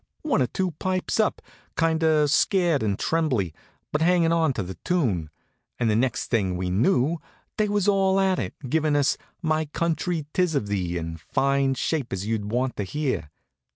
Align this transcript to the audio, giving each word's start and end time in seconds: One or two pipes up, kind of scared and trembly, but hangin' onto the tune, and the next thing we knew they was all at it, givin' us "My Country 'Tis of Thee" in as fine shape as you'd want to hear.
One 0.23 0.41
or 0.41 0.47
two 0.47 0.71
pipes 0.79 1.19
up, 1.19 1.43
kind 1.75 2.01
of 2.03 2.31
scared 2.31 2.81
and 2.81 2.97
trembly, 2.97 3.53
but 3.91 4.01
hangin' 4.01 4.31
onto 4.31 4.63
the 4.63 4.73
tune, 4.83 5.29
and 5.77 5.91
the 5.91 5.95
next 5.95 6.31
thing 6.31 6.57
we 6.57 6.71
knew 6.71 7.21
they 7.57 7.69
was 7.69 7.87
all 7.87 8.19
at 8.19 8.39
it, 8.39 8.55
givin' 8.67 8.95
us 8.95 9.15
"My 9.43 9.65
Country 9.65 10.25
'Tis 10.33 10.55
of 10.55 10.65
Thee" 10.69 10.97
in 10.97 11.13
as 11.17 11.21
fine 11.21 11.75
shape 11.75 12.11
as 12.11 12.25
you'd 12.25 12.49
want 12.51 12.77
to 12.77 12.83
hear. 12.83 13.29